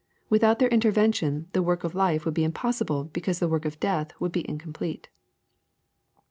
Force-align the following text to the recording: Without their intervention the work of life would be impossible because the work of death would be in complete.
Without 0.31 0.57
their 0.57 0.67
intervention 0.69 1.45
the 1.53 1.61
work 1.61 1.83
of 1.83 1.93
life 1.93 2.25
would 2.25 2.33
be 2.33 2.43
impossible 2.43 3.03
because 3.03 3.37
the 3.37 3.47
work 3.47 3.65
of 3.65 3.79
death 3.79 4.13
would 4.19 4.31
be 4.31 4.39
in 4.49 4.57
complete. 4.57 5.09